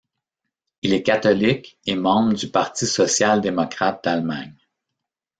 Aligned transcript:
Il 0.81 0.93
est 0.93 1.03
catholique 1.03 1.77
et 1.85 1.93
membre 1.93 2.33
du 2.33 2.49
Parti 2.49 2.87
social-démocrate 2.87 4.03
d'Allemagne. 4.03 4.57